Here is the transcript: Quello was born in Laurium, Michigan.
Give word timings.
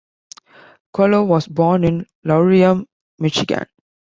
Quello 0.91 1.23
was 1.23 1.47
born 1.47 1.83
in 1.83 2.07
Laurium, 2.25 2.87
Michigan. 3.19 3.67